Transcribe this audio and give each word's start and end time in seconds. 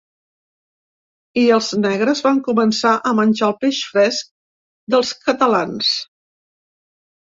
I 1.41 1.43
els 1.57 1.67
negres 1.83 2.23
van 2.27 2.41
començar 2.49 2.95
a 3.09 3.13
menjar 3.19 3.49
el 3.51 3.55
peix 3.65 3.83
fresc 3.91 4.33
dels 4.95 5.13
catalans. 5.27 5.93